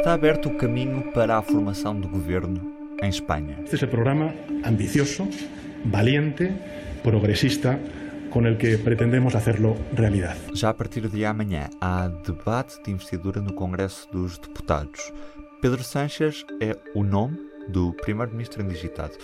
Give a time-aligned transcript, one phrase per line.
[0.00, 3.58] Está aberto o caminho para a formação do governo em Espanha.
[3.70, 4.34] Este é o programa
[4.64, 5.28] ambicioso,
[5.84, 6.50] valiente,
[7.02, 7.78] progressista,
[8.30, 10.40] com o que pretendemos hacerlo realidade.
[10.54, 15.12] Já a partir de amanhã há debate de investidura no Congresso dos Deputados.
[15.60, 17.36] Pedro Sánchez é o nome
[17.68, 19.18] do primeiro-ministro indigitado.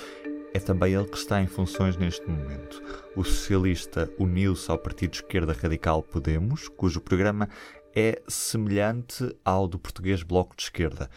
[0.53, 2.83] É também ele que está em funções neste momento.
[3.17, 7.49] O socialista uniu-se ao partido esquerda radical Podemos, cujo programa
[7.97, 11.09] é semelhante ao do português Bloco de Esquerda.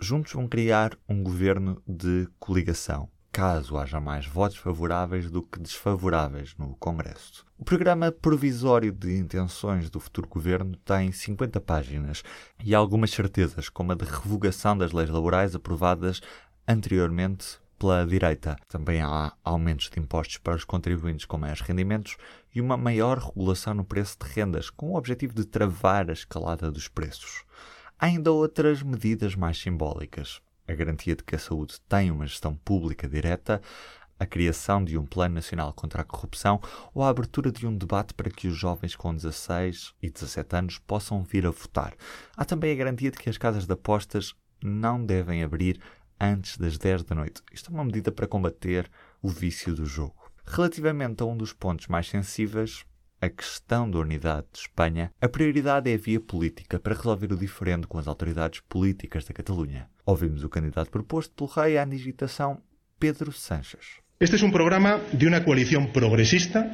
[0.00, 6.56] Juntos vão criar um governo de coligação, caso haja mais votos favoráveis do que desfavoráveis
[6.58, 7.46] no Congresso.
[7.56, 12.24] O programa provisório de intenções do futuro governo tem 50 páginas
[12.64, 16.20] e algumas certezas, como a de revogação das leis laborais aprovadas
[16.66, 18.56] anteriormente pela direita.
[18.68, 22.16] Também há aumentos de impostos para os contribuintes com maiores rendimentos
[22.54, 26.70] e uma maior regulação no preço de rendas, com o objetivo de travar a escalada
[26.70, 27.44] dos preços.
[27.98, 30.40] Há ainda outras medidas mais simbólicas.
[30.66, 33.60] A garantia de que a saúde tem uma gestão pública direta,
[34.20, 36.60] a criação de um Plano Nacional contra a Corrupção
[36.94, 40.78] ou a abertura de um debate para que os jovens com 16 e 17 anos
[40.78, 41.94] possam vir a votar.
[42.36, 45.80] Há também a garantia de que as casas de apostas não devem abrir
[46.20, 47.42] antes das 10 da noite.
[47.50, 48.90] Isto é uma medida para combater
[49.22, 50.19] o vício do jogo.
[50.52, 52.84] Relativamente a um dos pontos mais sensíveis,
[53.20, 57.36] a questão da unidade de Espanha, a prioridade é a via política para resolver o
[57.36, 59.88] diferendo com as autoridades políticas da Catalunha.
[60.04, 62.60] Ouvimos o candidato proposto pelo rei à digitação,
[62.98, 64.00] Pedro Sanches.
[64.18, 66.68] Este é um programa de uma coalição progressista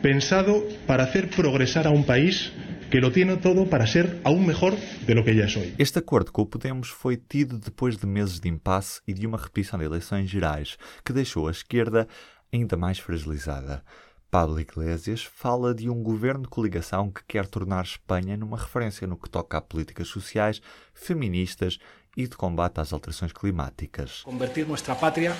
[0.00, 2.50] pensado para fazer progressar a um país
[2.90, 4.74] que lo tiene todo para ser aún mejor
[5.06, 5.74] de lo que ya es hoy.
[5.78, 9.38] Este acordo com o Podemos foi tido depois de meses de impasse e de uma
[9.38, 12.08] repetição de eleições gerais, que deixou a esquerda
[12.52, 13.82] ainda mais fragilizada.
[14.30, 19.16] Pablo Iglesias fala de um governo de coligação que quer tornar Espanha numa referência no
[19.16, 20.62] que toca a políticas sociais,
[20.94, 21.78] feministas
[22.16, 24.22] e de combate às alterações climáticas.
[24.22, 25.34] Convertir nossa pátria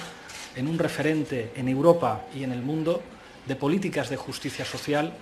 [0.57, 3.01] em um referente em Europa e no mundo
[3.47, 5.13] de políticas de justiça social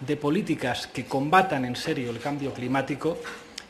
[0.00, 3.18] de políticas que combatan en serio el cambio climático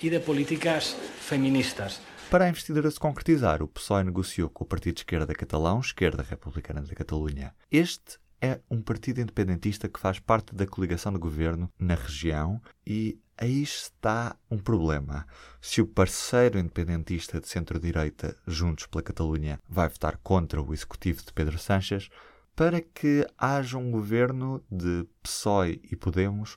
[0.01, 2.08] e de políticas feministas.
[2.31, 6.23] Para a investidura se concretizar, o PSOE negociou com o Partido de Esquerda Catalão, Esquerda
[6.23, 7.55] Republicana da Catalunha.
[7.73, 13.19] Este é um partido independentista que faz parte da coligação de governo na região e
[13.35, 15.27] aí está um problema.
[15.59, 21.33] Se o parceiro independentista de centro-direita, Juntos pela Catalunha, vai votar contra o executivo de
[21.33, 22.11] Pedro Sánchez,
[22.55, 26.57] para que haja um governo de PSOE e Podemos,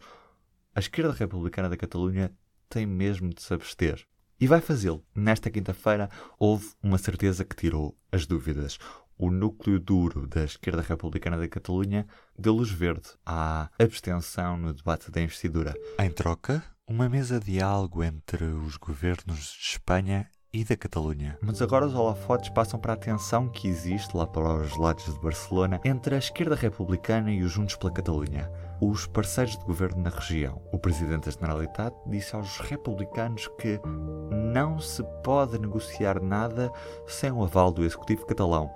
[0.75, 2.29] a esquerda republicana da Catalunha
[2.67, 4.05] tem mesmo de se abster.
[4.41, 5.05] E vai fazê-lo.
[5.13, 6.09] Nesta quinta-feira
[6.39, 8.79] houve uma certeza que tirou as dúvidas.
[9.15, 15.11] O núcleo duro da esquerda republicana da Catalunha deu luz verde à abstenção no debate
[15.11, 15.75] da investidura.
[15.99, 21.37] Em troca, uma mesa de diálogo entre os governos de Espanha e da Catalunha.
[21.39, 25.19] Mas agora os holofotes passam para a tensão que existe lá para os lados de
[25.21, 28.49] Barcelona entre a esquerda republicana e os Juntos pela Catalunha,
[28.81, 30.59] os parceiros de governo na região.
[30.71, 33.79] O presidente da Generalitat disse aos republicanos que
[34.51, 36.71] não se pode negociar nada
[37.05, 38.73] sem o aval do executivo catalão.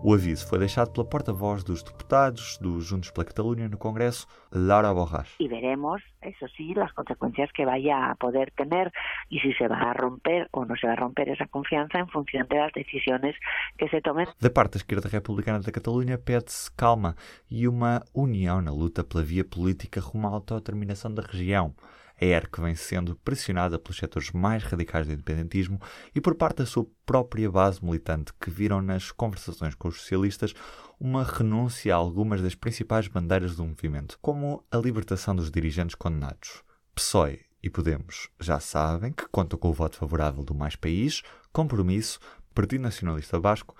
[0.00, 4.94] O aviso foi deixado pela porta-voz dos deputados dos Juntos pela Catalunha no Congresso, Laura
[4.94, 5.34] Borras.
[5.40, 8.92] E veremos, eso sí, as consecuencias que vaya a poder tener
[9.28, 12.72] e se se vai romper ou não se vai romper essa confiança em função das
[12.72, 13.34] decisões
[13.76, 14.28] que se tomem.
[14.40, 17.16] Da parte da esquerda republicana da Catalunha pede-se calma
[17.50, 21.74] e uma união na luta pela via política rumo à autodeterminação da região
[22.20, 25.80] a ERC vem sendo pressionada pelos setores mais radicais do independentismo
[26.14, 30.54] e por parte da sua própria base militante, que viram nas conversações com os socialistas
[30.98, 36.62] uma renúncia a algumas das principais bandeiras do movimento, como a libertação dos dirigentes condenados.
[36.94, 42.18] PSOE e Podemos já sabem que contam com o voto favorável do Mais País, Compromisso,
[42.54, 43.76] Partido Nacionalista Basco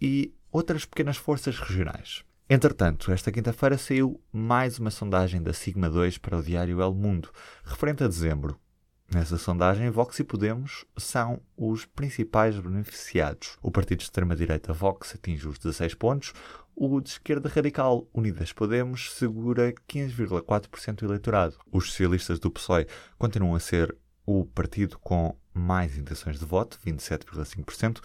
[0.00, 2.24] e outras pequenas forças regionais.
[2.54, 7.30] Entretanto, esta quinta-feira saiu mais uma sondagem da Sigma 2 para o diário El Mundo,
[7.64, 8.60] referente a dezembro.
[9.10, 13.56] Nessa sondagem, Vox e Podemos são os principais beneficiados.
[13.62, 16.34] O partido de extrema-direita Vox atinge os 16 pontos,
[16.76, 21.56] o de esquerda radical Unidas Podemos segura 15,4% do eleitorado.
[21.72, 22.86] Os socialistas do PSOE
[23.16, 28.02] continuam a ser o partido com mais intenções de voto, 27,5%,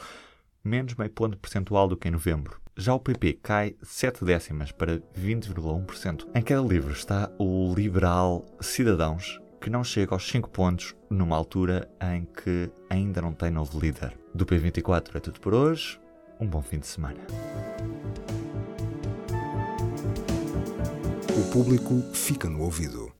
[0.63, 2.65] menos meio ponto percentual do que em novembro.
[2.79, 6.27] Já o PP cai 7 décimas para 20,1%.
[6.35, 11.89] Em cada livro está o liberal Cidadãos, que não chega aos 5 pontos numa altura
[12.13, 14.15] em que ainda não tem novo líder.
[14.31, 15.99] Do P24 é tudo por hoje.
[16.39, 17.17] Um bom fim de semana.
[21.35, 23.11] O público fica no ouvido.